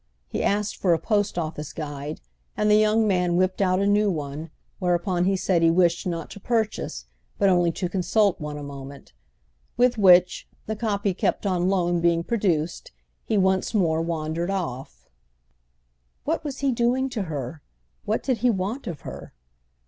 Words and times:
He 0.29 0.41
asked 0.41 0.77
for 0.77 0.95
a 0.95 0.99
Post 0.99 1.37
Office 1.37 1.71
Guide, 1.73 2.21
and 2.57 2.71
the 2.71 2.75
young 2.75 3.07
man 3.07 3.35
whipped 3.37 3.61
out 3.61 3.79
a 3.79 3.85
new 3.85 4.09
one; 4.09 4.49
whereupon 4.79 5.25
he 5.25 5.35
said 5.35 5.61
he 5.61 5.69
wished 5.69 6.07
not 6.07 6.31
to 6.31 6.39
purchase, 6.39 7.05
but 7.37 7.49
only 7.49 7.71
to 7.73 7.87
consult 7.87 8.41
one 8.41 8.57
a 8.57 8.63
moment; 8.63 9.13
with 9.77 9.99
which, 9.99 10.47
the 10.65 10.75
copy 10.75 11.13
kept 11.13 11.45
on 11.45 11.69
loan 11.69 11.99
being 12.01 12.23
produced, 12.23 12.91
he 13.25 13.37
once 13.37 13.75
more 13.75 14.01
wandered 14.01 14.49
off. 14.49 15.07
What 16.23 16.43
was 16.43 16.61
he 16.61 16.71
doing 16.71 17.07
to 17.09 17.21
her? 17.29 17.61
What 18.03 18.23
did 18.23 18.37
he 18.39 18.49
want 18.49 18.87
of 18.87 19.01
her? 19.01 19.35